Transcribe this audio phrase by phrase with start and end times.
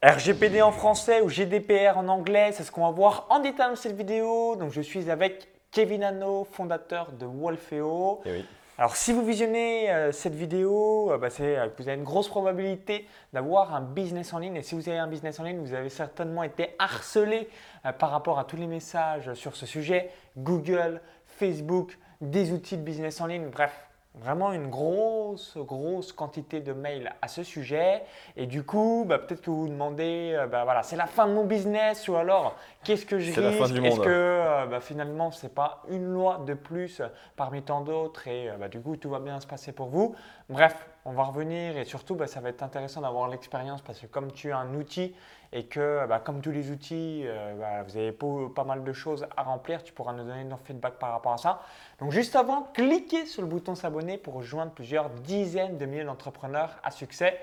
[0.00, 3.76] RGPD en français ou GDPR en anglais, c'est ce qu'on va voir en détail dans
[3.76, 4.54] cette vidéo.
[4.54, 8.20] Donc je suis avec Kevin Hano, fondateur de Wolfeo.
[8.24, 8.46] Eh oui.
[8.78, 12.28] Alors si vous visionnez euh, cette vidéo, euh, bah, c'est euh, vous avez une grosse
[12.28, 14.54] probabilité d'avoir un business en ligne.
[14.54, 17.48] Et si vous avez un business en ligne, vous avez certainement été harcelé
[17.84, 20.10] euh, par rapport à tous les messages sur ce sujet.
[20.36, 26.72] Google, Facebook, des outils de business en ligne, bref, vraiment une grosse, grosse quantité de
[26.72, 28.02] mails à ce sujet.
[28.36, 31.26] Et du coup, bah, peut-être que vous vous demandez, euh, bah, voilà, c'est la fin
[31.26, 33.84] de mon business ou alors qu'est-ce que je risque?
[33.84, 37.02] Est-ce que euh, bah, finalement, ce n'est pas une loi de plus
[37.36, 40.14] parmi tant d'autres et euh, du coup, tout va bien se passer pour vous?
[40.48, 44.32] Bref, on va revenir et surtout, ça va être intéressant d'avoir l'expérience parce que comme
[44.32, 45.14] tu as un outil
[45.52, 48.92] et que bah, comme tous les outils, euh, bah, vous avez pas, pas mal de
[48.92, 51.60] choses à remplir, tu pourras nous donner ton feedback par rapport à ça.
[52.00, 56.76] Donc juste avant, cliquez sur le bouton s'abonner pour rejoindre plusieurs dizaines de milliers d'entrepreneurs
[56.82, 57.38] à succès.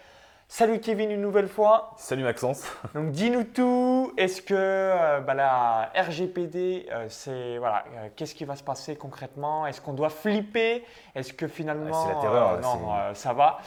[0.47, 1.93] Salut Kevin une nouvelle fois.
[1.97, 2.71] Salut Maxence.
[2.93, 4.13] Donc dis-nous tout.
[4.15, 8.95] Est-ce que euh, bah, la RGPD, euh, c'est voilà, euh, qu'est-ce qui va se passer
[8.95, 9.65] concrètement?
[9.65, 10.85] Est-ce qu'on doit flipper?
[11.15, 13.57] Est-ce que finalement, Ah, c'est la terreur, non, ça va?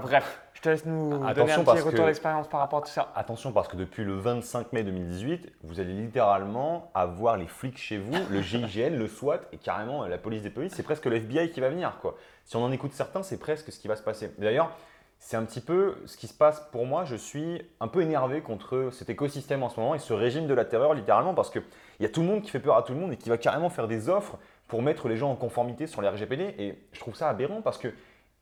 [0.00, 2.78] Bref, te laisse nous Ah, donner un attention, petit parce retour que- d'expérience par rapport
[2.78, 3.12] à tout ça.
[3.14, 7.98] Attention parce que depuis le 25 mai 2018, vous allez littéralement avoir les flics chez
[7.98, 10.72] vous, le GIGN, le SWAT et carrément euh, la police des polices.
[10.74, 11.98] C'est presque le FBI qui va venir.
[12.00, 12.16] Quoi.
[12.44, 14.32] Si on en écoute certains, c'est presque ce qui va se passer.
[14.38, 14.70] D'ailleurs,
[15.18, 17.04] c'est un petit peu ce qui se passe pour moi.
[17.04, 20.54] Je suis un peu énervé contre cet écosystème en ce moment et ce régime de
[20.54, 21.62] la terreur littéralement parce qu'il
[22.00, 23.38] y a tout le monde qui fait peur à tout le monde et qui va
[23.38, 26.54] carrément faire des offres pour mettre les gens en conformité sur les RGPD.
[26.58, 27.88] Et je trouve ça aberrant parce que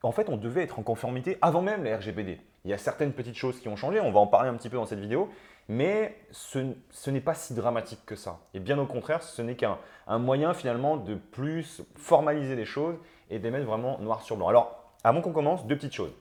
[0.03, 2.41] en fait, on devait être en conformité avant même les RGPD.
[2.65, 4.69] Il y a certaines petites choses qui ont changé, on va en parler un petit
[4.69, 5.31] peu dans cette vidéo,
[5.69, 8.41] mais ce, n'est pas si dramatique que ça.
[8.55, 12.97] Et bien au contraire, ce n'est qu'un un moyen finalement de plus formaliser les choses
[13.31, 14.49] et de mettre vraiment noir sur blanc.
[14.49, 16.13] Alors, avant qu'on commence, deux petites choses.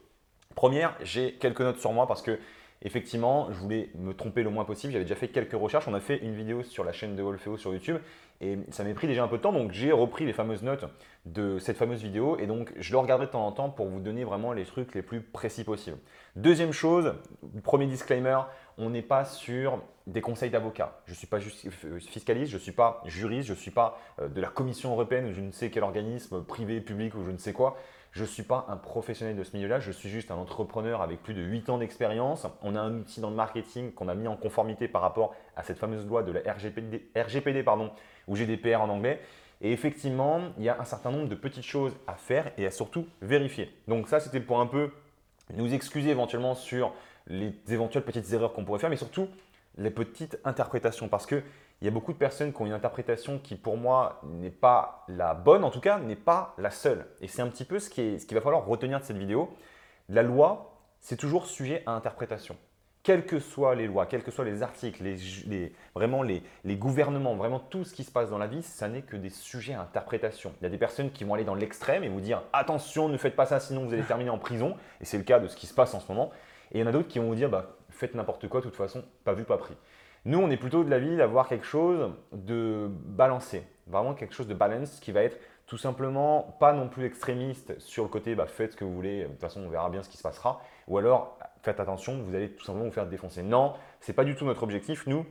[0.56, 2.40] Première, j'ai quelques notes sur moi parce que
[2.82, 4.94] effectivement, je voulais me tromper le moins possible.
[4.94, 5.88] J'avais déjà fait quelques recherches.
[5.88, 7.98] On a fait une vidéo sur la chaîne de Wolfeo sur YouTube
[8.42, 9.52] et ça m'a pris déjà un peu de temps.
[9.52, 10.86] Donc, j'ai repris les fameuses notes
[11.26, 14.00] de cette fameuse vidéo et donc je le regarderai de temps en temps pour vous
[14.00, 15.98] donner vraiment les trucs les plus précis possibles.
[16.36, 17.14] Deuxième chose,
[17.64, 18.40] premier disclaimer,
[18.78, 21.02] on n'est pas sur des conseils d'avocat.
[21.06, 24.00] Je ne suis pas euh, fiscaliste, je ne suis pas juriste, je ne suis pas
[24.20, 27.32] euh, de la Commission européenne ou je ne sais quel organisme privé, public ou je
[27.32, 27.78] ne sais quoi.
[28.12, 31.22] Je ne suis pas un professionnel de ce milieu-là, je suis juste un entrepreneur avec
[31.22, 32.48] plus de 8 ans d'expérience.
[32.64, 35.64] On a un outil dans le marketing qu'on a mis en conformité par rapport à
[35.64, 37.92] cette fameuse loi de la RGPD, RGPD pardon,
[38.28, 39.22] ou GDPR en anglais.
[39.62, 42.72] Et effectivement, il y a un certain nombre de petites choses à faire et à
[42.72, 43.72] surtout vérifier.
[43.88, 44.92] Donc ça, c'était pour un peu
[45.54, 46.94] nous excuser éventuellement sur
[47.28, 49.28] les éventuelles petites erreurs qu'on pourrait faire, mais surtout
[49.78, 51.10] les petites interprétations.
[51.10, 51.28] Parce
[51.80, 55.06] qu'il y a beaucoup de personnes qui ont une interprétation qui, pour moi, n'est pas
[55.08, 57.06] la bonne, en tout cas, n'est pas la seule.
[57.22, 59.56] Et c'est un petit peu ce qu'il va falloir retenir de cette vidéo.
[60.10, 62.58] La loi, c'est toujours sujet à interprétation.
[63.02, 65.02] Quelles que soient les lois, quels que soient les articles,
[65.96, 69.04] vraiment les, les gouvernements, vraiment tout ce qui se passe dans la vie, ça n'est
[69.04, 70.52] que des sujets à interprétation.
[70.60, 73.16] Il y a des personnes qui vont aller dans l'extrême et vous dire attention, ne
[73.16, 74.76] faites pas ça, sinon vous allez terminer en prison.
[75.00, 76.32] Et c'est le cas de ce qui se passe en ce moment.
[76.74, 78.66] Et il y en a d'autres qui vont vous dire bah, faites n'importe quoi, de
[78.66, 79.76] toute façon, pas vu, pas pris.
[80.26, 84.54] Nous, on est plutôt de l'avis d'avoir quelque chose de balancé, vraiment quelque chose de
[84.54, 88.72] balance qui va être tout simplement pas non plus extrémiste sur le côté bah, faites
[88.72, 90.98] ce que vous voulez, de toute façon, on verra bien ce qui se passera, ou
[90.98, 93.44] alors faites attention, vous allez tout simplement vous faire défoncer.
[93.44, 95.06] Non, c'est pas du tout notre objectif.
[95.06, 95.26] Nous,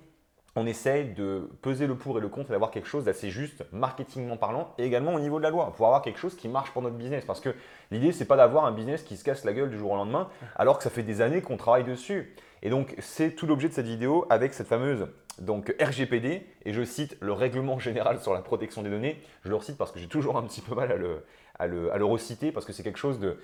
[0.54, 3.64] on essaye de peser le pour et le contre et d'avoir quelque chose d'assez juste,
[3.72, 6.70] marketingment parlant, et également au niveau de la loi, pour avoir quelque chose qui marche
[6.72, 7.24] pour notre business.
[7.24, 7.54] Parce que
[7.90, 10.28] l'idée, c'est pas d'avoir un business qui se casse la gueule du jour au lendemain,
[10.56, 12.34] alors que ça fait des années qu'on travaille dessus.
[12.62, 15.08] Et donc, c'est tout l'objet de cette vidéo avec cette fameuse
[15.40, 19.22] donc, RGPD, et je cite le règlement général sur la protection des données.
[19.44, 21.24] Je le recite parce que j'ai toujours un petit peu mal à le,
[21.58, 23.38] à le, à le reciter, parce que c'est quelque chose de,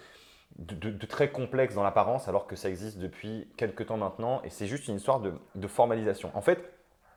[0.59, 4.67] de, très complexe dans l'apparence, alors que ça existe depuis quelques temps maintenant, et c'est
[4.67, 6.31] juste une histoire de, de formalisation.
[6.35, 6.73] En fait,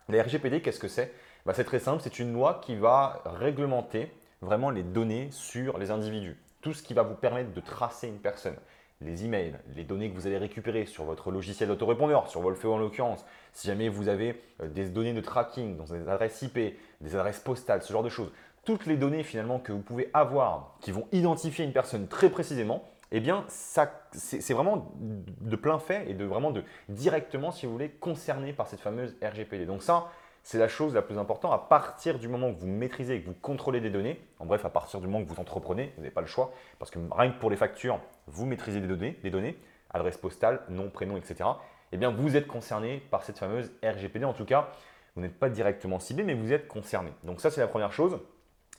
[0.10, 1.12] la RGPD, qu'est-ce que c'est?
[1.46, 5.90] Bah, C'est très simple, c'est une loi qui va réglementer vraiment les données sur les
[5.90, 6.38] individus.
[6.62, 8.58] Tout ce qui va vous permettre de tracer une personne.
[9.02, 12.78] Les emails, les données que vous allez récupérer sur votre logiciel d'autorépondeur, sur Wolfeo en
[12.80, 16.58] l'occurrence, si jamais vous avez euh, des données de tracking, dans des adresses IP,
[17.02, 18.32] des adresses postales, ce genre de choses,
[18.66, 22.84] toutes les données finalement que vous pouvez avoir qui vont identifier une personne très précisément,
[23.12, 27.90] eh bien, c'est vraiment de plein fait et de vraiment de directement, si vous voulez,
[27.90, 29.66] concerné par cette fameuse RGPD.
[29.66, 30.12] Donc ça,
[30.48, 31.52] c'est la chose la plus importante.
[31.52, 34.64] À partir du moment que vous maîtrisez et que vous contrôlez des données, en bref,
[34.64, 37.34] à partir du moment que vous entreprenez, vous n'avez pas le choix, parce que rien
[37.34, 39.58] que pour les factures, vous maîtrisez des données, des données,
[39.90, 41.50] adresse postale, nom, prénom, etc.
[41.92, 44.24] Eh bien, vous êtes concerné par cette fameuse RGPD.
[44.24, 44.70] En tout cas,
[45.18, 47.12] vous n'êtes pas directement ciblé, mais vous êtes concerné.
[47.24, 48.18] Donc ça, c'est la première chose.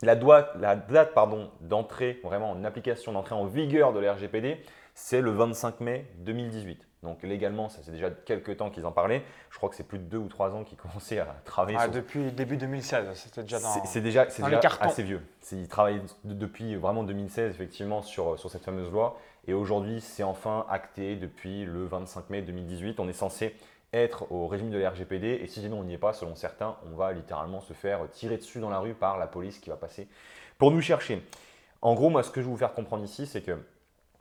[0.00, 1.14] La, date
[1.60, 4.56] d'entrée, vraiment en application, d'entrée en vigueur de la RGPD,
[4.94, 6.88] c'est le 25 mai 2018.
[7.02, 9.22] Donc légalement, ça c'est déjà quelques temps qu'ils en parlaient.
[9.50, 11.84] Je crois que c'est plus de deux ou trois ans qu'ils commençaient à travailler Ah,
[11.84, 13.68] sur depuis début 2016, c'était déjà dans.
[13.84, 14.88] c'est- déjà, c'est dans déjà les cartons.
[14.88, 15.22] assez vieux.
[15.52, 19.18] Ils travaillent de- depuis vraiment 2016 effectivement sur, sur cette fameuse loi.
[19.46, 22.98] Et aujourd'hui, c'est enfin acté depuis le 25 mai 2018.
[23.00, 23.54] On est censé
[23.94, 25.38] être au régime de la RGPD.
[25.40, 28.36] Et si jamais on n'y est pas, selon certains, on va littéralement se faire tirer
[28.36, 30.06] dessus dans la rue par la police qui va passer
[30.58, 31.22] pour nous chercher.
[31.80, 33.56] En gros, moi, ce que je veux vous faire comprendre ici, c'est que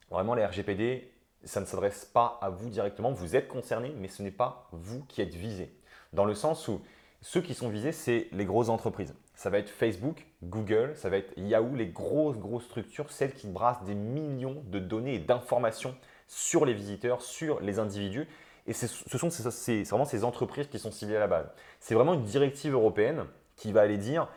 [0.10, 1.12] vraiment la RGPD,
[1.48, 3.12] ça ne s'adresse pas à vous directement.
[3.12, 5.72] Vous êtes concerné, mais ce n'est pas vous qui êtes visé.
[6.14, 6.82] Dans le sens où
[7.22, 9.16] ceux qui sont visés, c'est les grosses entreprises.
[9.34, 13.84] Ça va être Facebook, Google, ça va être Yahoo, les grosses, structures, celles qui brassent
[13.84, 15.96] des millions de données et d'informations
[16.28, 18.28] sur les visiteurs, sur les individus.
[18.66, 21.50] Et ce sont vraiment ces entreprises qui sont ciblées à la base.
[21.80, 24.28] C'est vraiment une directive européenne qui va aller dire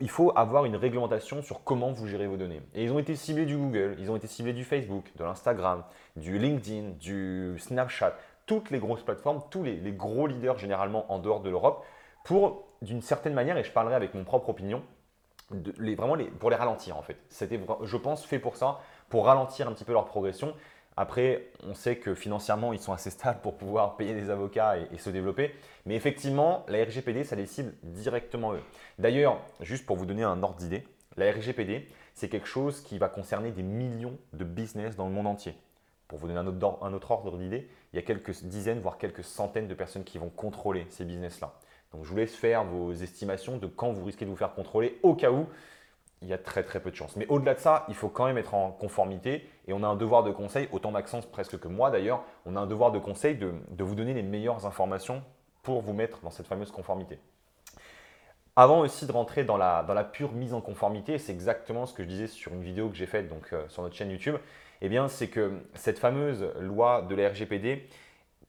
[0.00, 2.60] il faut avoir une réglementation sur comment vous gérez vos données.
[2.74, 5.84] Et ils ont été ciblés du Google, ils ont été ciblés du Facebook, de l'Instagram,
[6.16, 8.14] du LinkedIn, du Snapchat,
[8.46, 11.84] toutes les grosses plateformes, tous les, gros leaders généralement en dehors de l'Europe,
[12.24, 14.82] pour d'une certaine manière, et je parlerai avec mon propre opinion,
[15.78, 17.16] les- vraiment pour les ralentir en fait.
[17.28, 20.54] C'était, je pense, fait pour ça, pour ralentir un petit peu leur progression.
[20.96, 24.98] Après, on sait que financièrement, ils sont assez stables pour pouvoir payer des avocats et,
[24.98, 25.52] se développer.
[25.86, 28.62] Mais effectivement, la RGPD, ça les cible directement eux.
[28.98, 30.84] D'ailleurs, juste pour vous donner un ordre d'idée,
[31.16, 35.26] la RGPD, c'est quelque chose qui va concerner des millions de business dans le monde
[35.26, 35.54] entier.
[36.06, 38.98] Pour vous donner un autre, un autre ordre d'idée, il y a quelques dizaines, voire
[38.98, 41.54] quelques centaines de personnes qui vont contrôler ces business-là.
[41.92, 44.98] Donc je vous laisse faire vos estimations de quand vous risquez de vous faire contrôler
[45.02, 45.46] au cas où
[46.24, 47.16] il y a très très peu de chances.
[47.16, 49.96] Mais au-delà de ça, il faut quand même être en conformité et on a un
[49.96, 53.36] devoir de conseil, autant Maxence presque que moi d'ailleurs, on a un devoir de conseil
[53.36, 55.22] de, de vous donner les meilleures informations
[55.62, 57.18] pour vous mettre dans cette fameuse conformité.
[58.56, 61.94] Avant aussi de rentrer dans la, dans la pure mise en conformité, c'est exactement ce
[61.94, 64.36] que je disais sur une vidéo que j'ai faite donc, euh, sur notre chaîne YouTube,
[64.80, 67.88] eh bien c'est que cette fameuse loi de la RGPD,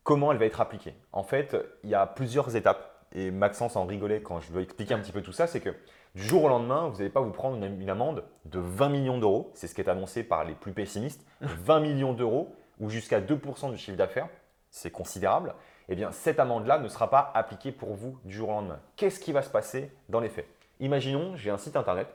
[0.04, 0.94] comment elle va être appliquée?
[1.12, 4.64] En fait, il y a plusieurs étapes et Maxence en rigolait quand je lui ai
[4.64, 5.74] expliqué un petit peu tout ça, c'est que
[6.16, 9.18] du jour au lendemain, vous n'allez pas vous prendre une, une amende de 20 millions
[9.18, 13.22] d'euros, c'est ce qui est annoncé par les plus pessimistes, 20 millions d'euros ou jusqu'à
[13.22, 14.30] 2% du chiffre d'affaires,
[14.70, 15.54] c'est considérable.
[15.88, 18.80] Eh bien, cette amende-là ne sera pas appliquée pour vous du jour au lendemain.
[18.96, 20.48] Qu'est-ce qui va se passer dans les faits?
[20.80, 22.08] Imaginons, j'ai un site internet,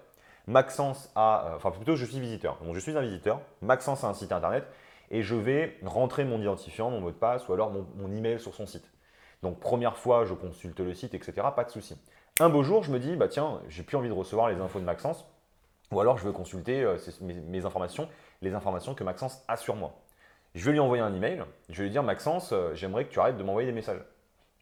[0.47, 4.09] Maxence a, euh, enfin plutôt je suis visiteur, donc je suis un visiteur, Maxence a
[4.09, 4.65] un site internet
[5.11, 8.41] et je vais rentrer mon identifiant, mon mot de passe ou alors mon, mon email
[8.41, 8.91] sur son site.
[9.43, 11.33] Donc première fois, je consulte le site, etc.
[11.55, 11.97] Pas de souci.
[12.39, 14.81] Un beau jour, je me dis, bah tiens, j'ai plus envie de recevoir les infos
[14.81, 15.27] de Maxence,
[15.91, 18.09] ou alors je veux consulter euh, mes, informations,
[18.41, 19.93] les informations que Maxence a sur moi.
[20.55, 23.21] Je vais lui envoyer un email, je vais lui dire, Maxence, euh, j'aimerais que tu
[23.21, 24.01] arrêtes de m'envoyer des messages.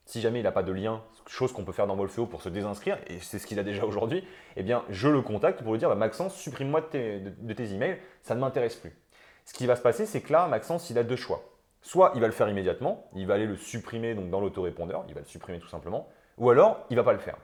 [0.07, 2.49] Si jamais il n'a pas de lien, chose qu'on peut faire dans Wolfeo pour se
[2.49, 4.27] désinscrire, et c'est ce qu'il a déjà aujourd'hui,
[4.57, 7.99] eh bien je le contacte pour lui dire, bah, Maxence, supprime-moi de tes, de- emails,
[8.23, 8.97] ça ne m'intéresse plus.
[9.45, 11.43] Ce qui va se passer, c'est que là, Maxence, il a deux choix.
[11.81, 15.15] Soit il va le faire immédiatement, il va aller le supprimer donc dans l'autorépondeur, il
[15.15, 17.37] va le supprimer tout simplement, ou alors il va pas le faire.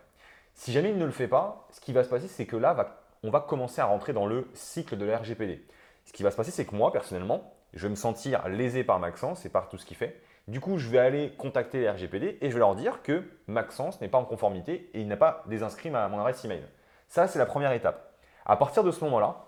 [0.54, 2.96] Si jamais il ne le fait pas, ce qui va se passer, c'est que là,
[3.22, 5.64] on va commencer à rentrer dans le cycle de la RGPD.
[6.04, 8.98] Ce qui va se passer, c'est que moi, personnellement, je vais me sentir lésé par
[9.00, 10.20] Maxence et par tout ce qu'il fait.
[10.46, 14.00] Du coup, je vais aller contacter les RGPD et je vais leur dire que Maxence
[14.00, 16.62] n'est pas en conformité et il n'a pas désinscrit ma- mon adresse email.
[17.08, 18.12] Ça, c'est la première étape.
[18.44, 19.46] À partir de ce moment-là,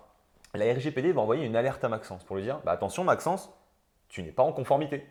[0.55, 3.53] la RGPD va envoyer une alerte à Maxence pour lui dire bah, attention, Maxence,
[4.09, 5.05] tu n'es pas en conformité.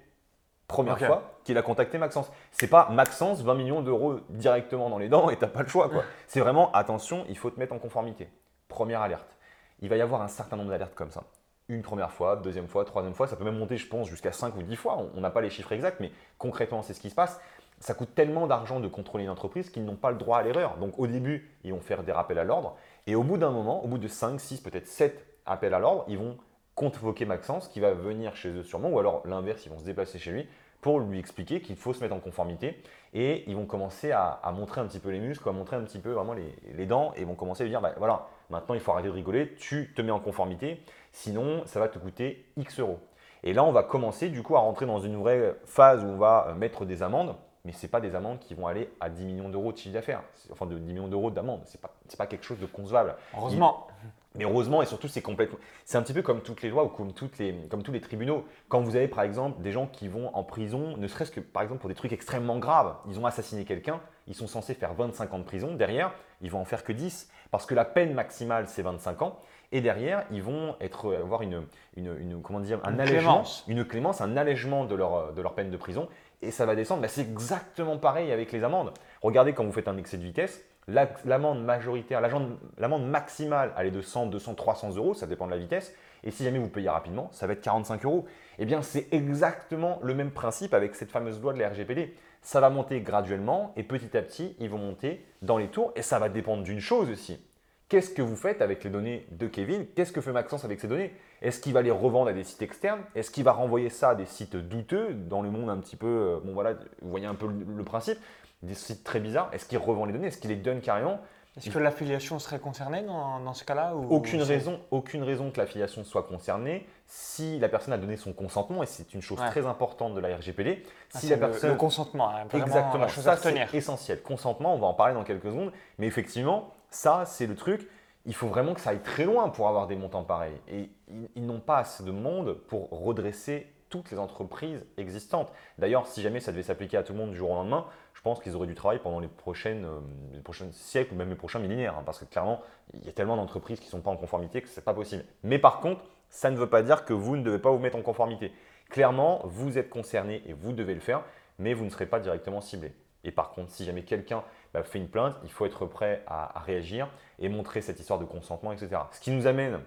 [0.68, 2.30] Première fois qu'il a contacté Maxence.
[2.50, 5.88] C'est pas Maxence 20 millions d'euros directement dans les dents et t'as pas le choix.
[5.88, 6.02] quoi.
[6.26, 8.28] C'est vraiment attention, il faut te mettre en conformité.
[8.68, 9.36] Première alerte.
[9.80, 11.22] Il va y avoir un certain nombre d'alertes comme ça.
[11.68, 14.56] Une première fois, deuxième fois, troisième fois, ça peut même monter, je pense, jusqu'à 5
[14.56, 14.96] ou 10 fois.
[14.98, 17.40] On- On n'a pas les chiffres exacts, mais concrètement, c'est ce qui se passe.
[17.80, 20.76] Ça coûte tellement d'argent de contrôler une entreprise qu'ils n'ont pas le droit à l'erreur.
[20.78, 22.76] Donc au début, ils vont faire des rappels à l'ordre.
[23.06, 26.04] Et au bout d'un moment, au bout de 5, 6, peut-être 7 appels à l'ordre,
[26.08, 26.36] ils vont
[26.76, 30.20] convoquer Maxence qui va venir chez eux sûrement, ou alors l'inverse, ils vont se déplacer
[30.20, 30.48] chez lui
[30.80, 32.80] pour lui expliquer qu'il faut se mettre en conformité.
[33.12, 35.82] Et ils vont commencer à, à montrer un petit peu les muscles, à montrer un
[35.82, 38.74] petit peu vraiment les, les dents, et vont commencer à lui dire, bah, voilà, maintenant
[38.74, 40.80] il faut arrêter de rigoler, tu te mets en conformité,
[41.10, 43.00] sinon ça va te coûter X euros.
[43.42, 46.16] Et là, on va commencer du coup à rentrer dans une vraie phase où on
[46.16, 49.08] va euh, mettre des amendes, mais ce n'est pas des amendes qui vont aller à
[49.08, 51.90] 10 millions d'euros de chiffre d'affaires, enfin de 10 millions d'euros d'amende, ce n'est pas,
[52.18, 53.16] pas quelque chose de concevable.
[53.36, 53.88] Heureusement.
[54.38, 55.58] Mais heureusement, et surtout, c'est complètement.
[55.84, 58.00] C'est un petit peu comme toutes les lois ou comme, toutes les, comme tous les
[58.00, 58.44] tribunaux.
[58.68, 61.62] Quand vous avez, par exemple, des gens qui vont en prison, ne serait-ce que, par
[61.62, 65.32] exemple, pour des trucs extrêmement graves, ils ont assassiné quelqu'un, ils sont censés faire 25
[65.34, 65.74] ans de prison.
[65.74, 66.12] Derrière,
[66.42, 67.30] ils vont en faire que 10.
[67.50, 69.38] Parce que la peine maximale, c'est 25 ans.
[69.72, 71.64] Et derrière, ils vont être, avoir une,
[71.96, 73.64] une, une- comment dire, un Une allègement, clémence.
[73.68, 76.08] une clémence, un allègement de leur, de leur peine de prison.
[76.42, 77.02] Et ça va descendre.
[77.02, 78.92] Bah, c'est exactement pareil avec les amendes.
[79.22, 83.90] Regardez quand vous faites un excès de vitesse, la- l'amende majoritaire, l'amende maximale, elle est
[83.90, 85.92] de 100, 200, 300 euros, ça dépend de la vitesse.
[86.22, 88.24] Et si jamais vous payez rapidement, ça va être 45 euros.
[88.58, 92.14] Eh bien, c'est exactement le même principe avec cette fameuse loi de la RGPD.
[92.42, 95.92] Ça va monter graduellement et petit à petit, ils vont monter dans les tours.
[95.96, 97.40] Et ça va dépendre d'une chose aussi.
[97.88, 99.86] Qu'est-ce que vous faites avec les données de Kevin?
[99.94, 101.14] Qu'est-ce que fait Maxence avec ces données?
[101.40, 102.98] Est-ce qu'il va les revendre à des sites externes?
[103.14, 106.06] Est-ce qu'il va renvoyer ça à des sites douteux dans le monde un petit peu,
[106.06, 108.18] euh, bon voilà, vous voyez un peu le, principe,
[108.62, 109.50] des sites très bizarres?
[109.52, 110.26] Est-ce qu'il revend les données?
[110.26, 111.20] Est-ce qu'il les donne carrément?
[111.56, 116.24] Est-ce que l'affiliation serait concernée dans, ce cas-là aucune, raison, aucune raison que l'affiliation soit
[116.24, 116.86] concernée.
[117.06, 120.36] Si la personne a donné son consentement, et c'est une chose très importante de la
[120.36, 120.82] RGPD.
[121.14, 121.70] Ah, si la personne...
[121.70, 124.20] le, consentement, hein, exactement, ça c'est essentiel.
[124.22, 127.88] Consentement, on va en parler dans quelques secondes, mais effectivement, ça c'est le truc.
[128.24, 130.56] Il faut vraiment que ça aille très loin pour avoir des montants pareils.
[130.68, 130.90] Et
[131.36, 135.52] ils n'ont pas assez de monde pour redresser toutes les entreprises existantes.
[135.78, 138.20] D'ailleurs, si jamais ça devait s'appliquer à tout le monde du jour au lendemain, je
[138.20, 141.60] pense qu'ils auraient du travail pendant les, prochaines, euh, prochains siècles ou même les prochains
[141.60, 141.96] millénaires.
[141.96, 142.62] Hein, parce que clairement,
[142.94, 144.94] il y a tellement d'entreprises qui ne sont pas en conformité que ce n'est pas
[144.94, 145.24] possible.
[145.44, 147.96] Mais par contre, ça ne veut pas dire que vous ne devez pas vous mettre
[147.96, 148.52] en conformité.
[148.90, 151.22] Clairement, vous êtes concerné et vous devez le faire,
[151.60, 152.92] mais vous ne serez pas directement ciblé.
[153.22, 154.42] Et par contre, si jamais quelqu'un
[154.76, 158.26] bah, fait une plainte, il faut être prêt à, réagir et montrer cette histoire de
[158.26, 159.00] consentement, etc.
[159.10, 159.80] Ce qui nous amène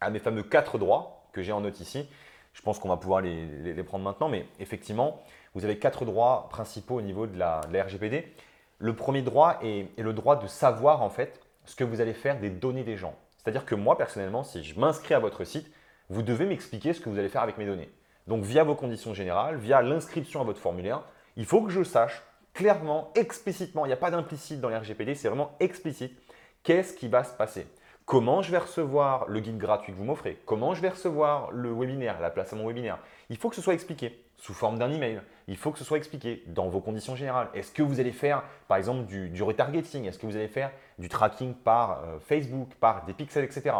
[0.00, 2.08] à mes fameux quatre droits que j'ai en note ici.
[2.52, 5.20] Je pense qu'on va pouvoir les, prendre maintenant, mais effectivement,
[5.56, 8.32] vous avez quatre droits principaux au niveau de la, RGPD.
[8.78, 12.38] Le premier droit est, le droit de savoir en fait ce que vous allez faire
[12.38, 13.16] des données des gens.
[13.38, 15.68] C'est-à-dire que moi, personnellement, si je m'inscris à votre site,
[16.08, 17.90] vous devez m'expliquer ce que vous allez faire avec mes données.
[18.28, 21.02] Donc, via vos conditions générales, via l'inscription à votre formulaire,
[21.36, 22.22] il faut que je sache
[22.54, 26.18] clairement, explicitement, il n'y a pas d'implicite dans les RGPD, c'est vraiment explicite,
[26.62, 27.66] qu'est-ce qui va se passer?
[28.10, 30.36] Comment je vais recevoir le guide gratuit que vous m'offrez?
[30.44, 32.98] Comment je vais recevoir le webinaire, la place à mon webinaire?
[33.28, 35.20] Il faut que ce soit expliqué sous forme d'un email.
[35.46, 37.48] Il faut que ce soit expliqué dans vos conditions générales.
[37.54, 40.06] Est-ce que vous allez faire, par exemple, du, retargeting?
[40.06, 43.76] Est-ce que vous allez faire du tracking par euh, Facebook, par des pixels, etc.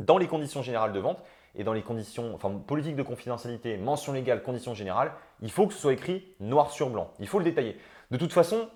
[0.00, 1.22] Dans les conditions générales de vente
[1.54, 5.12] et dans les conditions, enfin, politiques de confidentialité, mention légale, conditions générales,
[5.42, 7.10] il faut que ce soit écrit noir sur blanc.
[7.18, 7.76] Il faut le détailler.
[8.10, 8.68] De toute façon,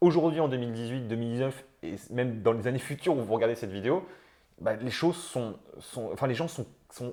[0.00, 4.06] aujourd'hui en 2018, 2019 et même dans les années futures où vous regardez cette vidéo,
[4.60, 5.56] bah, les choses sont,
[6.12, 6.66] enfin les gens sont,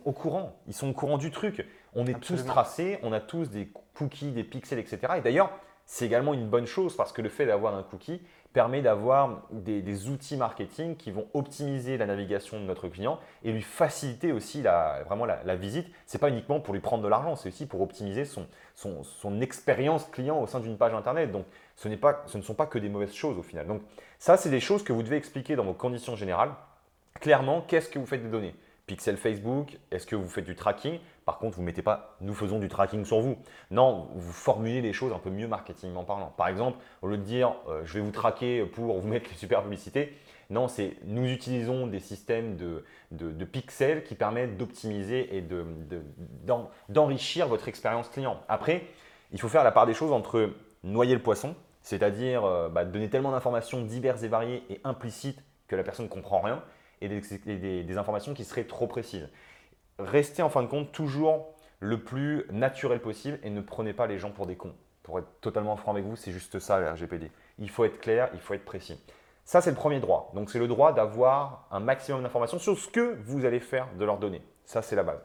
[0.06, 1.66] au courant, ils sont au courant du truc.
[1.94, 5.00] On est tous tracés, on a tous des cookies, des pixels, etc.
[5.18, 5.52] Et d'ailleurs,
[5.92, 8.22] c'est également une bonne chose parce que le fait d'avoir un cookie
[8.54, 13.64] permet d'avoir des, outils marketing qui vont optimiser la navigation de notre client et lui
[13.64, 15.88] faciliter aussi la, vraiment la, visite.
[16.06, 20.06] Ce n'est pas uniquement pour lui prendre de l'argent, c'est aussi pour optimiser son, expérience
[20.12, 21.32] client au sein d'une page Internet.
[21.32, 21.90] Donc, ce,
[22.28, 23.66] ce ne sont pas que des mauvaises choses au final.
[23.66, 23.82] Donc,
[24.20, 26.52] ça, c'est des choses que vous devez expliquer dans vos conditions générales.
[27.20, 28.54] Clairement, qu'est-ce que vous faites des données?
[28.90, 30.98] Pixel Facebook, est-ce que vous faites du tracking?
[31.24, 33.38] Par contre, vous ne mettez pas nous faisons du tracking sur vous.
[33.70, 36.34] Non, vous formulez les choses un peu mieux marketingment parlant.
[36.36, 39.36] Par exemple, au lieu de dire euh, je vais vous traquer pour vous mettre les
[39.36, 40.18] super publicités,
[40.50, 45.46] non, c'est nous utilisons des systèmes de, pixels qui permettent d'optimiser et
[46.90, 48.42] d'enrichir votre expérience client.
[48.48, 48.88] Après,
[49.32, 50.50] il faut faire la part des choses entre
[50.84, 55.76] noyer le poisson, c'est-à-dire euh, bah, donner tellement d'informations diverses et variées et implicites que
[55.76, 56.64] la personne ne comprend rien,
[57.02, 59.30] et des, informations qui seraient trop précises.
[59.98, 64.20] Restez en fin de compte toujours le plus naturel possible et ne prenez pas les
[64.20, 64.76] gens pour des cons.
[65.04, 67.32] Pour être totalement franc avec vous, c'est juste ça le RGPD.
[67.58, 69.02] Il faut être clair, il faut être précis.
[69.46, 70.32] Ça, c'est le premier droit.
[70.36, 74.06] Donc, c'est le droit d'avoir un maximum d'informations sur ce que vous allez faire de
[74.06, 74.44] leurs données.
[74.66, 75.22] Ça, c'est la base.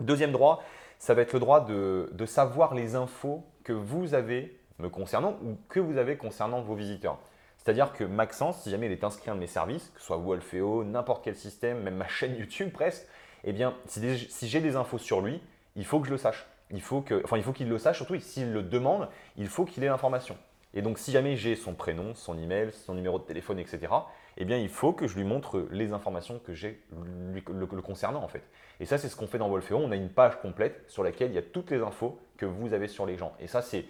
[0.00, 0.62] Deuxième droit,
[0.98, 5.36] ça va être le droit de, de savoir les infos que vous avez me concernant
[5.44, 7.18] ou que vous avez concernant vos visiteurs.
[7.62, 10.06] C'est-à-dire que Maxence, si jamais il est inscrit à un de mes services, que ce
[10.06, 13.06] soit Wolfeo, n'importe quel système, même ma chaîne YouTube presque,
[13.44, 15.40] eh bien, si, j'ai des infos sur lui,
[15.76, 16.46] il faut que je le sache.
[16.72, 20.36] Enfin, il faut qu'il le sache, surtout s'il le demande, il faut qu'il ait l'information.
[20.74, 23.92] Et donc, si jamais j'ai son prénom, son email, son numéro de téléphone, etc.,
[24.38, 28.28] eh bien, il faut que je lui montre les informations que j'ai le, concernant, en
[28.28, 28.42] fait.
[28.80, 29.76] Et ça, c'est ce qu'on fait dans Wolfeo.
[29.76, 32.72] On a une page complète sur laquelle il y a toutes les infos que vous
[32.72, 33.34] avez sur les gens.
[33.40, 33.84] Et ça, c'est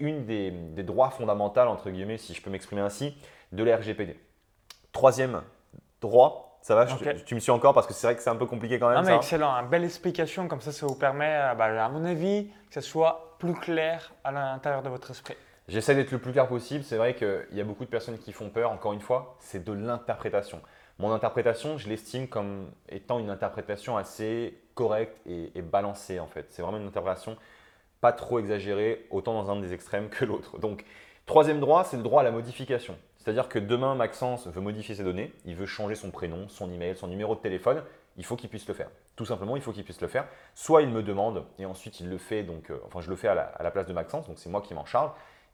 [0.00, 0.50] une des,
[0.82, 3.16] droits fondamentaux, entre guillemets, si je peux m'exprimer ainsi,
[3.52, 4.18] de la RGPD.
[4.92, 5.40] Troisième
[6.02, 6.86] droit, ça va
[7.24, 8.98] Tu me suis encore parce que c'est vrai que c'est un peu compliqué quand même.
[8.98, 12.04] Non, mais excellent, une belle explication, comme ça, ça vous permet, euh, bah, à mon
[12.04, 15.36] avis, que ce soit plus clair à l'intérieur de votre esprit.
[15.68, 16.82] J'essaie d'être le plus clair possible.
[16.82, 18.72] C'est vrai qu'il y a beaucoup de personnes qui font peur.
[18.72, 20.62] Encore une fois, c'est de l'interprétation.
[20.98, 26.46] Mon interprétation, je l'estime comme étant une interprétation assez correcte et, balancée en fait.
[26.48, 27.36] C'est vraiment une interprétation
[28.00, 30.58] pas trop exagéré, autant dans un des extrêmes que l'autre.
[30.58, 30.84] Donc,
[31.26, 32.96] troisième droit, c'est le droit à la modification.
[33.18, 36.96] C'est-à-dire que demain, Maxence veut modifier ses données, il veut changer son prénom, son email,
[36.96, 37.82] son numéro de téléphone,
[38.16, 38.88] il faut qu'il puisse le faire.
[39.16, 40.26] Tout simplement, il faut qu'il puisse le faire.
[40.54, 43.28] Soit il me demande et ensuite il le fait, donc, euh, enfin je le fais
[43.28, 45.10] à la, place de Maxence, donc c'est moi qui m'en charge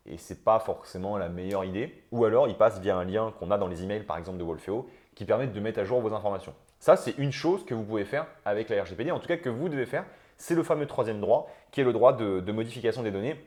[0.06, 2.04] et ce n'est pas forcément la meilleure idée.
[2.12, 4.44] Ou alors il passe via un lien qu'on a dans les emails, par exemple de
[4.44, 6.54] Wolfeo, qui permet de mettre à jour vos informations.
[6.78, 9.49] Ça, c'est une chose que vous pouvez faire avec la RGPD, en tout cas que
[9.49, 10.04] vous devez faire.
[10.37, 13.42] C'est le fameux troisième droit, qui est le droit de, modification des données.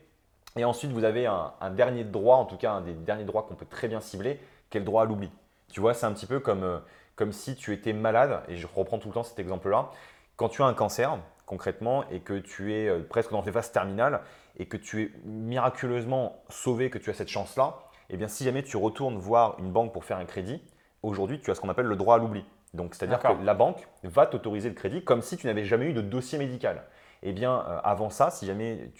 [0.56, 3.54] Et ensuite, vous avez un, dernier droit, en tout cas un des derniers droits qu'on
[3.54, 5.30] peut très bien cibler, qui est le droit à l'oubli.
[5.72, 6.80] Tu vois, c'est un petit peu comme, euh,
[7.16, 9.92] comme si tu étais malade, et je reprends tout le temps cet exemple-là.
[10.36, 13.72] Quand tu as un cancer, concrètement, et que tu es euh, presque dans les phases
[13.72, 14.22] terminales,
[14.58, 18.62] et que tu es miraculeusement sauvé, que tu as cette chance-là, eh bien, si jamais
[18.62, 20.62] tu retournes voir une banque pour faire un crédit,
[21.01, 22.46] aujourd'hui, tu as ce qu'on appelle le droit à l'oubli.
[22.74, 25.94] Donc, c'est-à-dire que la banque va t'autoriser le crédit comme si tu n'avais jamais eu
[25.94, 26.84] de dossier médical.
[27.24, 28.92] Eh bien, euh, avant ça, si jamais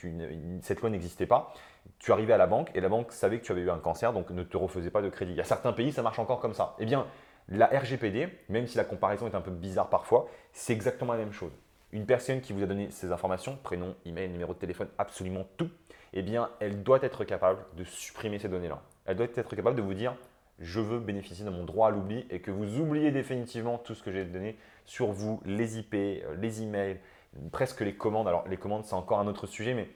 [0.62, 1.54] cette loi n'existait pas,
[2.00, 4.14] tu arrivais à la banque et la banque savait que tu avais eu un cancer,
[4.14, 5.34] donc ne te refaisait pas de crédit.
[5.34, 6.76] Il y a certains pays, ça marche encore comme ça.
[6.80, 7.06] Eh bien,
[7.50, 11.34] la RGPD, même si la comparaison est un peu bizarre parfois, c'est exactement la même
[11.34, 11.52] chose.
[11.92, 15.70] Une personne qui vous a donné ces informations, prénom, email, numéro de téléphone, absolument tout,
[16.14, 18.82] eh bien, elle doit être capable de supprimer ces données-là.
[19.06, 20.16] Elle doit être capable de vous dire
[20.60, 24.04] je veux bénéficier de mon droit à l'oubli et que vous oubliez définitivement tout ce
[24.04, 27.00] que j'ai donné sur vous, les IP, euh, les emails,
[27.52, 28.28] presque les commandes.
[28.28, 29.90] Alors, les commandes, c'est encore un autre sujet, mais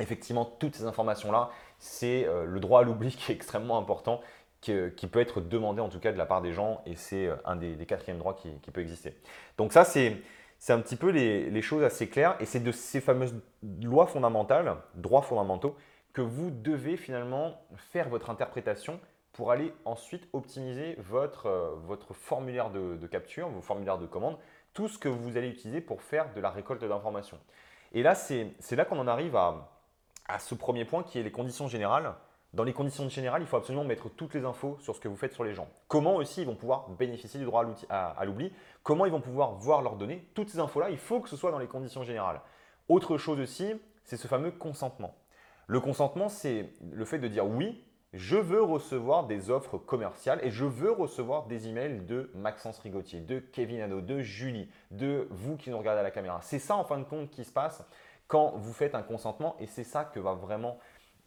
[0.00, 4.20] effectivement, toutes ces informations-là, c'est euh, le droit à l'oubli qui est extrêmement important,
[4.60, 7.36] qui, peut être demandé en tout cas de la part des gens, et c'est euh,
[7.44, 9.14] un des, quatrièmes droits qui, peut exister.
[9.56, 10.16] Donc ça, c'est
[10.68, 13.34] un petit peu les, choses assez claires, et c'est de ces fameuses
[13.82, 15.74] lois fondamentales, droits fondamentaux,
[16.12, 19.00] que vous devez finalement faire votre interprétation
[19.32, 24.36] pour aller ensuite optimiser votre, euh, formulaire de, capture, vos formulaires de commande,
[24.74, 27.38] tout ce que vous allez utiliser pour faire de la récolte d'informations.
[27.92, 31.68] Et là, c'est là qu'on en arrive à ce premier point qui est les conditions
[31.68, 32.14] générales.
[32.52, 35.16] Dans les conditions générales, il faut absolument mettre toutes les infos sur ce que vous
[35.16, 35.68] faites sur les gens.
[35.86, 38.52] Comment aussi ils vont pouvoir bénéficier du droit à l'oubli
[38.82, 41.52] Comment ils vont pouvoir voir leurs données Toutes ces infos-là, il faut que ce soit
[41.52, 42.40] dans les conditions générales.
[42.88, 45.14] Autre chose aussi, c'est ce fameux consentement.
[45.68, 50.50] Le consentement, c'est le fait de dire oui, je veux recevoir des offres commerciales et
[50.50, 55.56] je veux recevoir des emails de Maxence Rigotier, de Kevin Hano, de Julie, de vous
[55.56, 56.40] qui nous regardez à la caméra.
[56.42, 57.84] C'est ça en fin de compte qui se passe
[58.26, 60.78] quand vous faites un consentement et c'est ça que va vraiment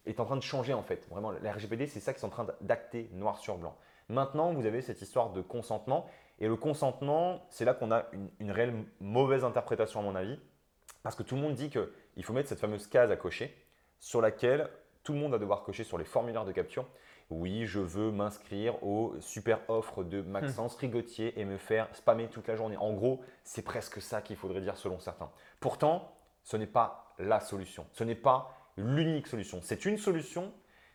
[0.05, 1.07] est en train de changer en fait.
[1.09, 3.75] Vraiment, la RGPD, c'est ça qui est en train d'acter noir sur blanc.
[4.09, 6.05] Maintenant, vous avez cette histoire de consentement
[6.39, 8.05] et le consentement, c'est là qu'on a
[8.39, 10.39] une, réelle mauvaise interprétation à mon avis
[11.03, 13.55] parce que tout le monde dit qu'il faut mettre cette fameuse case à cocher
[13.99, 14.69] sur laquelle
[15.03, 16.85] tout le monde va devoir cocher sur les formulaires de capture.
[17.29, 22.47] Oui, je veux m'inscrire aux super offres de Maxence Rigotier et me faire spammer toute
[22.47, 22.77] la journée.
[22.77, 25.31] En gros, c'est presque ça qu'il faudrait dire selon certains.
[25.59, 26.13] Pourtant,
[26.43, 27.85] ce n'est pas la solution.
[27.93, 29.59] Ce n'est pas l'unique solution.
[29.61, 30.51] C'est une solution,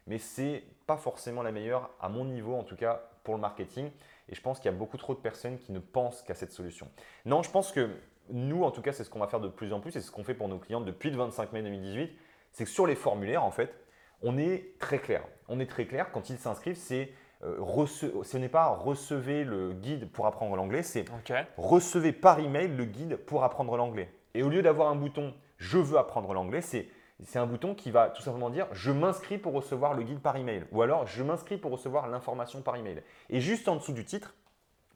[0.07, 3.41] mais ce n'est pas forcément la meilleure, à mon niveau en tout cas, pour le
[3.41, 3.91] marketing.
[4.29, 6.53] Et je pense qu'il y a beaucoup trop de personnes qui ne pensent qu'à cette
[6.53, 6.89] solution.
[7.25, 7.91] Non, je pense que
[8.31, 10.07] nous, en tout cas, c'est ce qu'on va faire de plus en plus et c'est
[10.07, 12.11] ce qu'on fait pour nos clients depuis le 25 mai 2018.
[12.53, 13.73] C'est que sur les formulaires, en fait,
[14.23, 15.23] on est très clair.
[15.49, 17.13] On est très clair quand ils s'inscrivent, c'est
[17.45, 21.05] euh, ce n'est pas recevez le guide pour apprendre l'anglais, c'est
[21.57, 24.11] recevez par email le guide pour apprendre l'anglais.
[24.35, 26.89] Et au lieu d'avoir un bouton Je veux apprendre l'anglais, c'est
[27.35, 30.65] un bouton qui va tout simplement dire Je m'inscris pour recevoir le guide par email
[30.73, 33.03] ou alors Je m'inscris pour recevoir l'information par email.
[33.31, 34.35] Et juste en dessous du titre,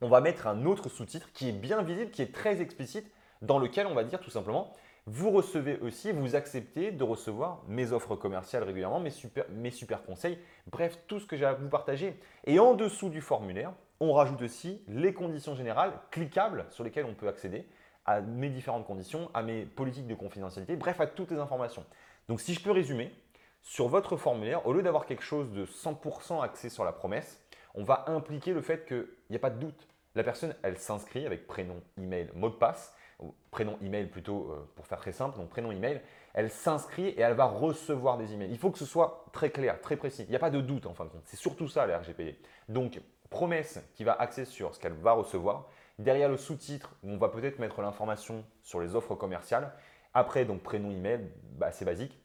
[0.01, 3.59] on va mettre un autre sous-titre qui est bien visible, qui est très explicite, dans
[3.59, 4.73] lequel on va dire tout simplement
[5.07, 10.05] vous recevez aussi, vous acceptez de recevoir mes offres commerciales régulièrement, mes super, mes super
[10.05, 10.39] conseils,
[10.71, 12.17] bref, tout ce que j'ai à vous partager.
[12.45, 17.15] Et en dessous du formulaire, on rajoute aussi les conditions générales cliquables sur lesquelles on
[17.15, 17.67] peut accéder
[18.05, 21.85] à mes différentes conditions, à mes politiques de confidentialité, bref, à toutes les informations.
[22.33, 23.13] Donc si je peux résumer,
[23.61, 27.39] sur votre formulaire, au lieu d'avoir quelque chose de 100% axé sur la promesse,
[27.75, 29.87] on va impliquer le fait qu'il n'y a pas de doute.
[30.15, 34.67] La personne, elle s'inscrit avec prénom, email, mot de passe, ou prénom, email plutôt euh,
[34.77, 36.01] pour faire très simple, donc prénom, email,
[36.33, 38.51] elle s'inscrit et elle va recevoir des emails.
[38.51, 40.23] Il faut que ce soit très clair, très précis.
[40.23, 41.27] Il n'y a pas de doute en fin de compte.
[41.27, 42.39] C'est surtout ça la RGPD.
[42.71, 45.69] Donc, promesse qui va axer sur ce qu'elle va recevoir,
[45.99, 49.71] Derrière le sous-titre, on va peut-être mettre l'information sur les offres commerciales.
[50.15, 52.22] Après, donc prénom, email, bah, c'est basique.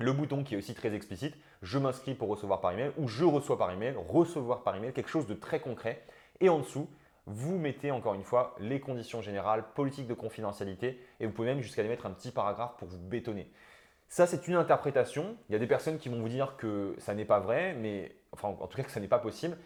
[0.00, 3.24] Le bouton qui est aussi très explicite, je m'inscris pour recevoir par email ou je
[3.24, 6.04] reçois par email, recevoir par email, quelque chose de très concret.
[6.40, 6.88] Et en dessous,
[7.26, 11.62] vous mettez encore une fois les conditions générales, politique de confidentialité et vous pouvez même
[11.62, 13.50] jusqu'à les mettre un petit paragraphe pour vous bétonner.
[14.08, 15.36] Ça, c'est une interprétation.
[15.48, 18.14] Il y a des personnes qui vont vous dire que ça n'est pas vrai, mais
[18.30, 19.58] enfin, en tout cas que ça n'est pas possible.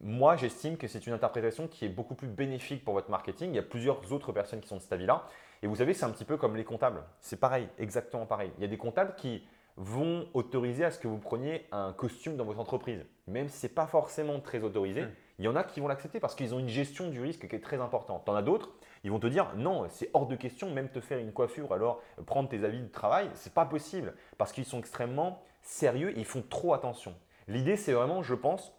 [0.00, 3.50] Moi, j'estime que c'est une interprétation qui est beaucoup plus bénéfique pour votre marketing.
[3.50, 5.26] Il y a plusieurs autres personnes qui sont de cet avis-là.
[5.62, 7.02] Et vous savez, c'est un petit peu comme les comptables.
[7.20, 8.52] C'est pareil, exactement pareil.
[8.56, 9.42] Il y a des comptables qui
[9.76, 13.04] vont autoriser à ce que vous preniez un costume dans votre entreprise.
[13.26, 15.12] Même si ce n'est pas forcément très autorisé, hmm.
[15.38, 17.56] il y en a qui vont l'accepter parce qu'ils ont une gestion du risque qui
[17.56, 18.24] est très importante.
[18.24, 18.70] Tu en as d'autres,
[19.04, 22.02] ils vont te dire non, c'est hors de question, même te faire une coiffure, alors
[22.26, 26.26] prendre tes avis de travail, c'est pas possible parce qu'ils sont extrêmement sérieux et ils
[26.26, 27.14] font trop attention.
[27.48, 28.72] L'idée, c'est vraiment, je pense,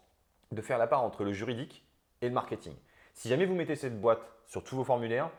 [0.52, 1.84] de faire la part entre le juridique
[2.20, 2.74] et le marketing.
[3.14, 5.30] Si jamais vous mettez cette boîte sur tous vos formulaires,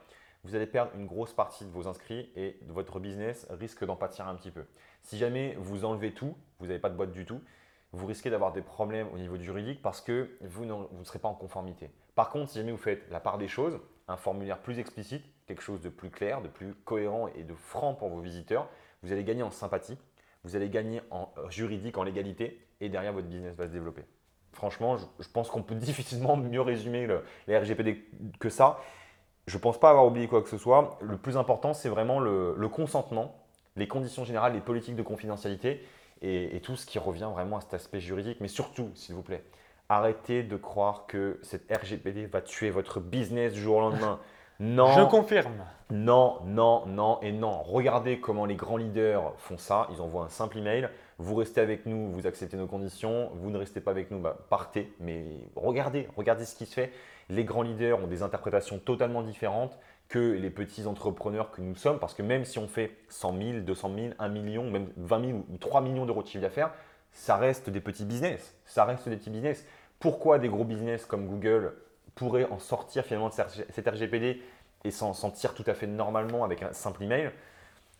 [0.43, 4.27] vous allez perdre une grosse partie de vos inscrits et votre business risque d'en pâtir
[4.27, 4.65] un petit peu.
[5.01, 7.41] Si jamais vous enlevez tout, vous n'avez pas de boîte du tout,
[7.93, 11.35] vous risquez d'avoir des problèmes au niveau juridique parce que vous, ne serez pas en
[11.35, 11.91] conformité.
[12.15, 15.61] Par contre, si jamais vous faites la part des choses, un formulaire plus explicite, quelque
[15.61, 18.67] chose de plus clair, de plus cohérent et de franc pour vos visiteurs,
[19.03, 19.97] vous allez gagner en sympathie,
[20.43, 24.03] vous allez gagner en juridique, en légalité, et derrière votre business va se développer.
[24.51, 27.07] Franchement, je, pense qu'on peut difficilement mieux résumer
[27.47, 28.03] les RGPD
[28.39, 28.79] que ça.
[29.47, 30.97] Je ne pense pas avoir oublié quoi que ce soit.
[31.01, 33.35] Le plus important, c'est vraiment le, consentement,
[33.75, 35.85] les conditions générales, les politiques de confidentialité
[36.21, 38.37] et, tout ce qui revient vraiment à cet aspect juridique.
[38.39, 39.43] Mais surtout, s'il vous plaît,
[39.89, 44.19] arrêtez de croire que cette RGPD va tuer votre business du jour au lendemain.
[44.59, 44.93] Non.
[44.93, 45.51] Je confirme.
[45.89, 47.63] Non, non, non et non.
[47.63, 49.87] Regardez comment les grands leaders font ça.
[49.91, 50.89] Ils envoient un simple email.
[51.17, 53.31] Vous restez avec nous, vous acceptez nos conditions.
[53.33, 54.93] Vous ne restez pas avec nous, bah, partez.
[54.99, 55.25] Mais
[55.55, 56.91] regardez, regardez ce qui se fait.
[57.29, 59.77] Les grands leaders ont des interprétations totalement différentes
[60.09, 61.99] que les petits entrepreneurs que nous sommes.
[61.99, 65.37] Parce que même si on fait 100 000, 200 000, 1 million, même 20 000
[65.51, 66.71] ou 3 millions d'euros de chiffre d'affaires,
[67.11, 68.55] ça reste des petits business.
[68.65, 69.65] Ça reste des petits business.
[69.99, 71.73] Pourquoi des gros business comme Google
[72.15, 73.33] pourraient en sortir finalement de
[73.69, 74.41] cette RGPD
[74.83, 77.31] et s'en sentir tout à fait normalement avec un simple email?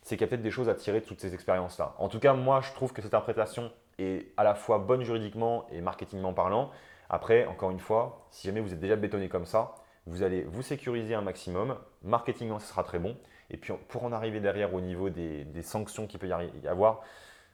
[0.02, 1.96] C'est qu'il y a peut-être des choses à tirer de toutes ces expériences-là.
[1.98, 5.66] En tout cas, moi, je trouve que cette interprétation est à la fois bonne juridiquement
[5.72, 6.72] et marketingment parlant.
[7.10, 10.62] Après, encore une fois, si jamais vous êtes déjà bétonné comme ça, vous allez vous
[10.62, 11.78] sécuriser un maximum.
[12.04, 13.18] Marketingment, ce sera très bon.
[13.50, 17.02] Et puis, pour en arriver derrière au niveau des, sanctions qu'il peut y avoir,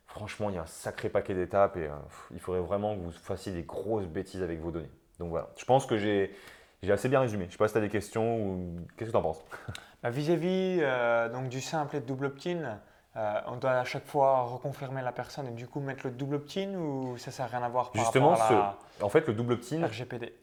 [0.08, 1.96] franchement, il y a un sacré paquet d'étapes et euh,
[2.32, 4.92] il faudrait vraiment que vous fassiez des grosses bêtises avec vos données.
[5.20, 6.32] Donc voilà, je pense que j'ai
[6.88, 7.44] assez bien résumé.
[7.44, 9.44] Je ne sais pas si tu as des questions ou qu'est-ce que tu en penses?
[10.02, 12.80] Bah, Vis-à-vis euh, donc du simple et double opt-in,
[13.16, 16.36] euh, on doit à chaque fois reconfirmer la personne et du coup mettre le double
[16.36, 19.54] opt-in ou ça sert à rien à voir par Justement, à en fait, le double
[19.54, 19.82] opt-in,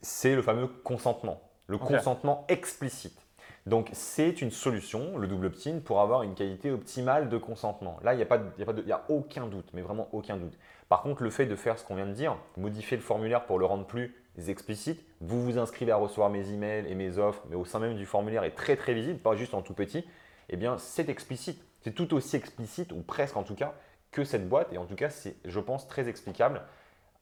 [0.02, 3.18] c'est le fameux consentement, le consentement explicite.
[3.66, 7.98] Donc, c'est une solution, le double opt-in, pour avoir une qualité optimale de consentement.
[8.02, 10.56] Là, il n'y a, pas a, a aucun doute, mais vraiment aucun doute.
[10.88, 13.58] Par contre, le fait de faire ce qu'on vient de dire, modifier le formulaire pour
[13.58, 14.14] le rendre plus
[14.48, 17.96] explicite, vous vous inscrivez à recevoir mes emails et mes offres, mais au sein même
[17.96, 20.06] du formulaire est très très visible, pas juste en tout petit,
[20.48, 21.60] eh bien, c'est explicite.
[21.86, 23.72] C'est tout aussi explicite, ou presque en tout cas,
[24.10, 24.72] que cette boîte.
[24.72, 26.62] Et en tout cas, c'est, je pense, très explicable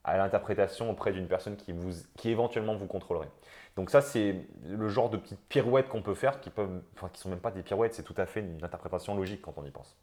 [0.03, 3.29] à l'interprétation auprès d'une personne qui, vous, qui éventuellement vous contrôlerait.
[3.75, 7.21] Donc ça, c'est le genre de petites pirouettes qu'on peut faire qui peuvent, enfin, qui
[7.21, 9.69] sont même pas des pirouettes, c'est tout à fait une interprétation logique quand on y
[9.69, 9.95] pense.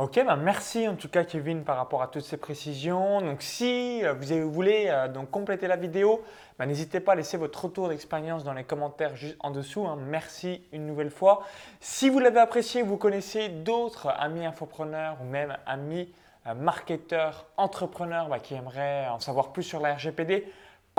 [0.00, 3.20] Ok, bah merci en tout cas Kevin par rapport à toutes ces précisions.
[3.20, 6.22] Donc si euh, vous voulez euh, donc compléter la vidéo,
[6.58, 9.86] bah, n'hésitez pas à laisser votre retour d'expérience dans les commentaires juste en dessous.
[9.86, 9.98] Hein.
[10.00, 11.42] Merci une nouvelle fois.
[11.80, 16.08] Si vous l'avez apprécié, vous connaissez d'autres amis infopreneurs ou même amis
[16.46, 20.50] euh, marketeurs, entrepreneurs bah, qui aimeraient en savoir plus sur la RGPD,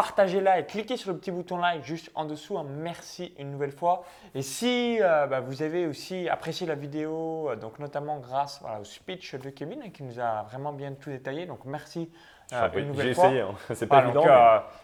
[0.02, 2.58] partagez-la et cliquez sur le petit bouton like juste en dessous.
[2.58, 2.66] Hein.
[2.68, 4.04] Merci une nouvelle fois.
[4.34, 8.84] Et si euh, bah, vous avez aussi apprécié la vidéo, euh, donc notamment grâce au
[8.84, 12.10] speech de Kevin hein, qui nous a vraiment bien tout détaillé, donc merci
[12.52, 13.30] euh, une nouvelle fois.
[13.30, 13.56] J'ai essayé, hein.
[13.76, 14.24] c'est pas évident.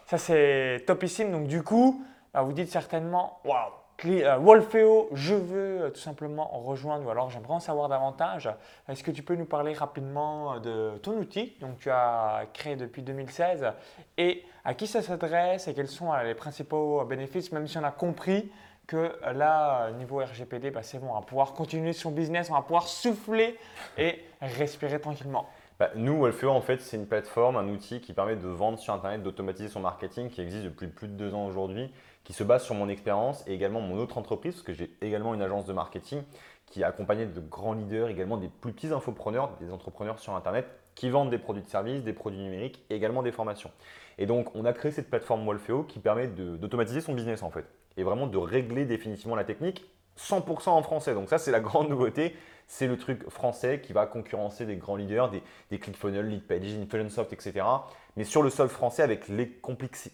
[0.06, 1.32] Ça c'est topissime.
[1.32, 3.72] Donc du coup, bah, vous dites certainement, waouh
[4.04, 8.48] Wolfeo, je veux euh, tout simplement rejoindre ou alors j'aimerais en savoir davantage.
[8.88, 12.76] Est-ce que tu peux nous parler rapidement euh, de ton outil donc tu as créé
[12.76, 13.66] depuis 2016
[14.18, 17.92] et à qui ça s'adresse et quels sont les principaux bénéfices, même si on a
[17.92, 18.52] compris
[18.86, 22.62] que là, niveau RGPD, bah, c'est bon, on va pouvoir continuer son business, on va
[22.62, 23.58] pouvoir souffler
[23.98, 25.50] et respirer tranquillement.
[25.80, 28.96] Bah, nous, Wolfeo, en fait, c'est une plateforme, un outil qui permet de vendre sur
[28.96, 31.92] Internet, d'automatiser son marketing, qui existe depuis plus de deux ans aujourd'hui,
[32.24, 35.36] qui se base sur mon expérience et également mon autre entreprise, parce que j'ai également
[35.36, 36.24] une agence de marketing
[36.66, 40.66] qui est accompagnée de grands leaders, également des plus petits infopreneurs, des entrepreneurs sur Internet
[40.96, 43.70] qui vendent des produits de services, des produits numériques et également des formations.
[44.18, 47.66] Et donc, on a créé cette plateforme Wolfeo qui permet d'automatiser son business en fait
[47.98, 49.86] et vraiment de régler définitivement la technique
[50.18, 51.14] 100% en français.
[51.14, 52.36] Donc ça, c'est la grande nouveauté.
[52.70, 57.32] C'est le truc français qui va concurrencer des grands leaders, des, des ClickFunnels, Leadpage, Influensoft,
[57.32, 57.64] etc
[58.18, 59.48] mais sur le sol français avec les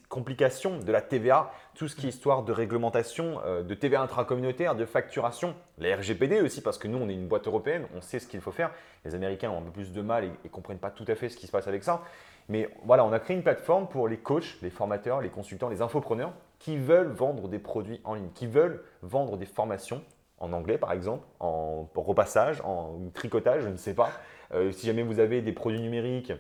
[0.10, 4.76] complications de la TVA, tout ce qui est histoire de réglementation, euh, de TVA intracommunautaire,
[4.76, 8.20] de facturation, la RGPD aussi, parce que nous, on est une boîte européenne, on sait
[8.20, 8.72] ce qu'il faut faire.
[9.06, 11.30] Les Américains ont un peu plus de mal et ne comprennent pas tout à fait
[11.30, 12.04] ce qui se passe avec ça.
[12.50, 15.82] Mais voilà, on a créé une plateforme pour les coachs, les formateurs, les consultants, les
[15.82, 20.02] infopreneurs qui veulent vendre des produits en ligne, qui veulent vendre des formations
[20.40, 24.12] en anglais par exemple, en repassage, en tricotage, je ne sais pas.
[24.54, 26.32] Euh, si jamais vous avez des produits numériques,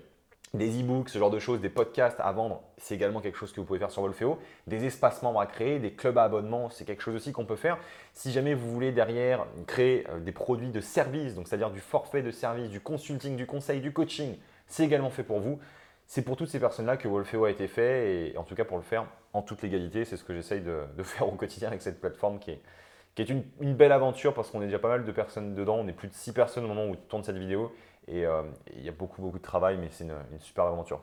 [0.53, 3.59] des e-books, ce genre de choses, des podcasts à vendre, c'est également quelque chose que
[3.59, 4.37] vous pouvez faire sur Wolfeo.
[4.67, 7.57] Des espaces membres à créer, des clubs à abonnement, c'est quelque chose aussi qu'on peut
[7.57, 7.77] faire.
[8.13, 12.21] Si jamais vous voulez derrière créer euh, des produits de service, donc c'est-à-dire du forfait
[12.21, 15.59] de service, du consulting, du conseil, du coaching, c'est également fait pour vous.
[16.07, 18.77] c'est pour toutes ces personnes-là que Wolfeo a été fait, et en tout cas pour
[18.77, 21.99] le faire en toute légalité, c'est ce que j'essaye de, faire au quotidien avec cette
[21.99, 23.43] plateforme qui est, une,
[23.75, 26.13] belle aventure parce qu'on est déjà pas mal de personnes dedans, on est plus de
[26.13, 27.73] 6 personnes au moment où tourne cette vidéo,
[28.07, 28.43] et euh,
[28.75, 31.01] il y a beaucoup beaucoup de travail, mais c'est une, super aventure.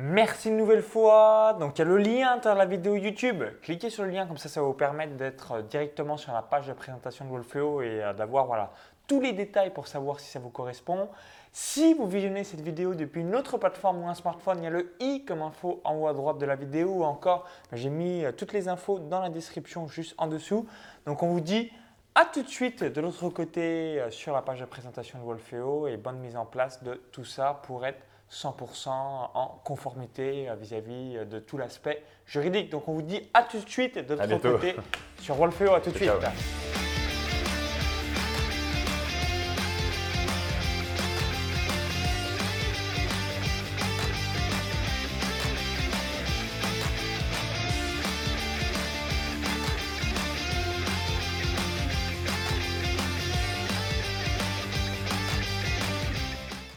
[0.00, 1.56] Merci une nouvelle fois.
[1.58, 3.42] Donc il y a le lien dans la vidéo YouTube.
[3.62, 6.68] Cliquez sur le lien, comme ça ça va vous permettre d'être directement sur la page
[6.68, 8.70] de présentation de Wolfeo et euh, d'avoir voilà,
[9.08, 11.08] tous les détails pour savoir si ça vous correspond.
[11.50, 14.70] Si vous visionnez cette vidéo depuis une autre plateforme ou un smartphone, il y a
[14.70, 18.24] le i comme info en haut à droite de la vidéo ou encore j'ai mis
[18.24, 20.68] euh, toutes les infos dans la description juste en dessous.
[21.06, 21.72] Donc on vous dit
[22.14, 25.88] à tout de suite de l'autre côté euh, sur la page de présentation de Wolfeo
[25.88, 27.98] et bonne mise en place de tout ça pour être
[28.30, 32.70] 100% en conformité euh, vis-à-vis de tout l'aspect juridique.
[32.70, 34.74] Donc on vous dit à tout de suite de l'autre côté
[35.20, 35.74] sur Wolfeo.
[35.74, 36.10] À tout de suite.